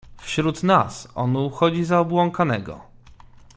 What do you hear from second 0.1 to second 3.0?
"Wśród nas on uchodzi za obłąkanego."